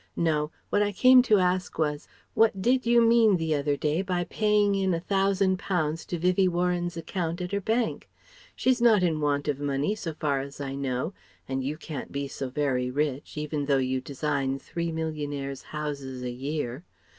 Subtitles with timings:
[0.17, 4.23] No: what I came to ask was: what did you mean the other day by
[4.23, 8.09] paying in a Thousand Pounds to Vivie Warren's account at her bank?
[8.55, 11.13] She's not in want of money so far as I know,
[11.47, 16.31] and you can't be so very rich, even though you design three millionaire's houses a
[16.31, 16.83] year.